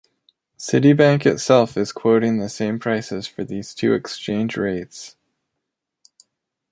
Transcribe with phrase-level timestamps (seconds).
[0.57, 5.15] Citibank itself is quoting the same prices for these two exchange rates.